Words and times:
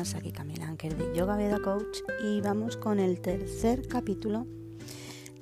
Anker 0.00 0.96
de 0.96 1.14
Yoga 1.14 1.36
Veda 1.36 1.60
Coach 1.60 1.98
y 2.24 2.40
vamos 2.40 2.78
con 2.78 2.98
el 2.98 3.20
tercer 3.20 3.86
capítulo 3.86 4.46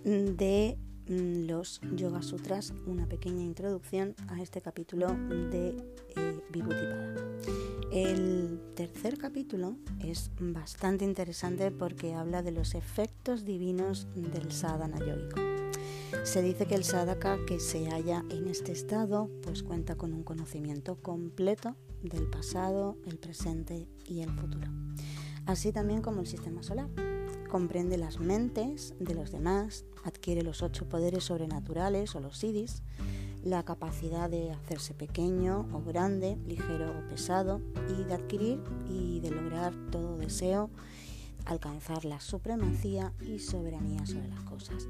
de 0.02 0.76
mm, 1.06 1.46
los 1.46 1.80
Yoga 1.94 2.22
Sutras, 2.22 2.74
una 2.86 3.06
pequeña 3.06 3.44
introducción 3.44 4.16
a 4.26 4.42
este 4.42 4.60
capítulo 4.60 5.14
de 5.52 5.76
eh, 6.16 6.40
Vibhuti-pada. 6.50 7.14
El 7.92 8.60
tercer 8.74 9.16
capítulo 9.16 9.76
es 10.00 10.32
bastante 10.40 11.04
interesante 11.04 11.70
porque 11.70 12.14
habla 12.14 12.42
de 12.42 12.50
los 12.50 12.74
efectos 12.74 13.44
divinos 13.44 14.08
del 14.16 14.50
sadhana 14.50 14.98
yogico. 14.98 15.57
Se 16.28 16.42
dice 16.42 16.66
que 16.66 16.74
el 16.74 16.84
sadhaka 16.84 17.38
que 17.46 17.58
se 17.58 17.88
halla 17.88 18.22
en 18.28 18.48
este 18.48 18.70
estado 18.70 19.30
pues 19.42 19.62
cuenta 19.62 19.96
con 19.96 20.12
un 20.12 20.24
conocimiento 20.24 20.96
completo 21.00 21.74
del 22.02 22.28
pasado, 22.28 22.98
el 23.06 23.16
presente 23.16 23.88
y 24.04 24.20
el 24.20 24.30
futuro. 24.32 24.68
Así 25.46 25.72
también 25.72 26.02
como 26.02 26.20
el 26.20 26.26
sistema 26.26 26.62
solar. 26.62 26.90
Comprende 27.48 27.96
las 27.96 28.20
mentes 28.20 28.94
de 29.00 29.14
los 29.14 29.32
demás, 29.32 29.86
adquiere 30.04 30.42
los 30.42 30.62
ocho 30.62 30.86
poderes 30.86 31.24
sobrenaturales 31.24 32.14
o 32.14 32.20
los 32.20 32.36
siddhis, 32.36 32.82
la 33.42 33.62
capacidad 33.62 34.28
de 34.28 34.50
hacerse 34.50 34.92
pequeño 34.92 35.66
o 35.72 35.80
grande, 35.80 36.36
ligero 36.46 36.90
o 36.90 37.08
pesado, 37.08 37.62
y 37.98 38.04
de 38.04 38.12
adquirir 38.12 38.62
y 38.86 39.20
de 39.20 39.30
lograr 39.30 39.72
todo 39.90 40.18
deseo, 40.18 40.68
alcanzar 41.46 42.04
la 42.04 42.20
supremacía 42.20 43.14
y 43.26 43.38
soberanía 43.38 44.04
sobre 44.04 44.28
las 44.28 44.42
cosas. 44.42 44.88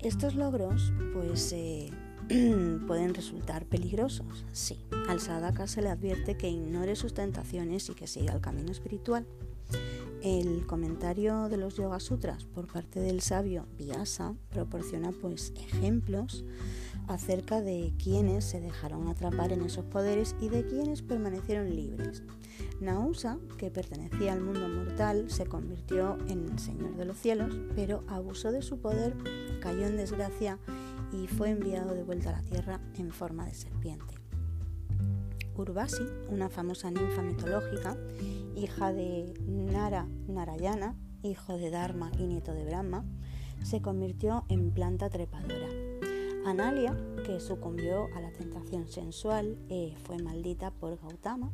Estos 0.00 0.34
logros, 0.34 0.92
pues, 1.12 1.52
eh, 1.52 1.90
pueden 2.86 3.14
resultar 3.14 3.66
peligrosos. 3.66 4.44
Sí, 4.52 4.78
al 5.08 5.20
sadhaka 5.20 5.66
se 5.66 5.82
le 5.82 5.88
advierte 5.88 6.36
que 6.36 6.48
ignore 6.48 6.96
sus 6.96 7.14
tentaciones 7.14 7.88
y 7.88 7.94
que 7.94 8.06
siga 8.06 8.32
el 8.32 8.40
camino 8.40 8.70
espiritual. 8.70 9.26
El 10.22 10.66
comentario 10.66 11.48
de 11.48 11.56
los 11.56 11.76
Yoga 11.76 11.98
Sutras 11.98 12.44
por 12.44 12.66
parte 12.66 13.00
del 13.00 13.22
sabio 13.22 13.66
Vyasa 13.78 14.34
proporciona 14.50 15.12
pues 15.12 15.52
ejemplos 15.56 16.44
acerca 17.08 17.60
de 17.60 17.92
quienes 18.02 18.44
se 18.44 18.60
dejaron 18.60 19.08
atrapar 19.08 19.52
en 19.52 19.62
esos 19.62 19.84
poderes 19.84 20.36
y 20.40 20.48
de 20.48 20.66
quienes 20.66 21.02
permanecieron 21.02 21.74
libres. 21.74 22.22
Nausa, 22.80 23.38
que 23.58 23.70
pertenecía 23.70 24.32
al 24.32 24.40
mundo 24.40 24.68
mortal, 24.68 25.30
se 25.30 25.46
convirtió 25.46 26.18
en 26.28 26.48
el 26.48 26.58
Señor 26.58 26.96
de 26.96 27.04
los 27.04 27.16
cielos, 27.16 27.54
pero 27.74 28.04
abusó 28.08 28.52
de 28.52 28.62
su 28.62 28.80
poder, 28.80 29.16
cayó 29.60 29.86
en 29.86 29.96
desgracia 29.96 30.58
y 31.12 31.26
fue 31.26 31.50
enviado 31.50 31.94
de 31.94 32.02
vuelta 32.02 32.30
a 32.30 32.40
la 32.40 32.42
tierra 32.42 32.80
en 32.96 33.10
forma 33.10 33.46
de 33.46 33.54
serpiente. 33.54 34.14
Urvasi, 35.56 36.04
una 36.30 36.48
famosa 36.48 36.90
ninfa 36.90 37.22
mitológica, 37.22 37.96
hija 38.56 38.92
de 38.92 39.34
Nara 39.46 40.06
Narayana, 40.26 40.96
hijo 41.22 41.58
de 41.58 41.70
Dharma 41.70 42.10
y 42.18 42.26
nieto 42.26 42.52
de 42.52 42.64
Brahma, 42.64 43.04
se 43.62 43.82
convirtió 43.82 44.44
en 44.48 44.70
planta 44.70 45.10
trepadora. 45.10 45.68
Analia, 46.44 46.96
que 47.26 47.38
sucumbió 47.38 48.08
a 48.16 48.20
la 48.20 48.32
tentación 48.32 48.88
sensual, 48.88 49.58
eh, 49.68 49.94
fue 50.04 50.18
maldita 50.18 50.70
por 50.70 50.98
Gautama 50.98 51.52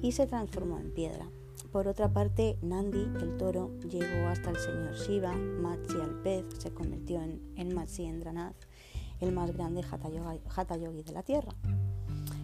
y 0.00 0.12
se 0.12 0.26
transformó 0.26 0.78
en 0.78 0.92
piedra. 0.92 1.28
Por 1.70 1.86
otra 1.86 2.12
parte, 2.12 2.58
Nandi, 2.62 3.08
el 3.20 3.36
toro, 3.36 3.70
llegó 3.80 4.28
hasta 4.28 4.50
el 4.50 4.56
señor 4.56 4.94
Shiva, 4.94 5.34
Matsi 5.34 5.96
el 5.96 6.14
pez 6.22 6.44
se 6.58 6.72
convirtió 6.72 7.22
en, 7.22 7.40
en 7.56 7.74
Matsi 7.74 8.04
Endranath, 8.04 8.56
el 9.20 9.32
más 9.32 9.52
grande 9.52 9.82
Hatha 9.82 10.76
Yogi 10.76 11.02
de 11.02 11.12
la 11.12 11.22
tierra. 11.22 11.54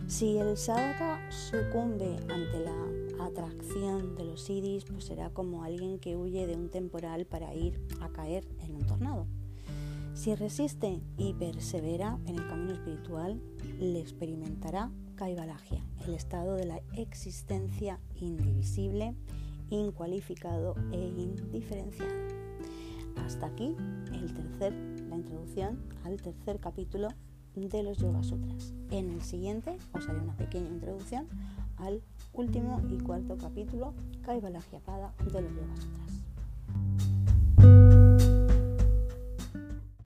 Si 0.06 0.38
el 0.38 0.56
sadhaka 0.56 1.30
sucumbe 1.30 2.16
ante 2.28 2.60
la 2.60 3.24
atracción 3.24 4.16
de 4.16 4.24
los 4.24 4.42
siddhis, 4.42 4.84
pues 4.84 5.04
será 5.04 5.30
como 5.30 5.64
alguien 5.64 5.98
que 5.98 6.16
huye 6.16 6.46
de 6.46 6.54
un 6.54 6.70
temporal 6.70 7.26
para 7.26 7.54
ir 7.54 7.78
a 8.00 8.08
caer 8.08 8.46
en 8.60 8.76
un 8.76 8.86
tornado. 8.86 9.26
Si 10.18 10.34
resiste 10.34 11.00
y 11.16 11.32
persevera 11.34 12.18
en 12.26 12.40
el 12.40 12.48
camino 12.48 12.72
espiritual, 12.72 13.40
le 13.78 14.00
experimentará 14.00 14.90
Kaivalagya, 15.14 15.80
el 16.04 16.14
estado 16.14 16.56
de 16.56 16.66
la 16.66 16.80
existencia 16.96 18.00
indivisible, 18.16 19.14
incualificado 19.70 20.74
e 20.90 20.98
indiferenciado. 20.98 22.16
Hasta 23.14 23.46
aquí 23.46 23.76
el 24.12 24.34
tercer, 24.34 24.72
la 25.08 25.14
introducción 25.14 25.84
al 26.02 26.20
tercer 26.20 26.58
capítulo 26.58 27.10
de 27.54 27.84
los 27.84 27.98
Yoga 27.98 28.24
Sutras. 28.24 28.74
En 28.90 29.10
el 29.10 29.22
siguiente 29.22 29.78
os 29.92 30.08
haré 30.08 30.18
una 30.18 30.36
pequeña 30.36 30.68
introducción 30.68 31.28
al 31.76 32.02
último 32.32 32.82
y 32.90 32.98
cuarto 32.98 33.38
capítulo, 33.38 33.94
Kaivalagya 34.22 34.80
Pada 34.80 35.14
de 35.32 35.42
los 35.42 35.54
Yoga 35.54 35.76
Sutras. 35.76 36.17